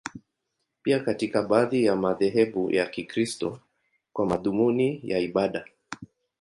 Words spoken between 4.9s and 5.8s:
ya ibada.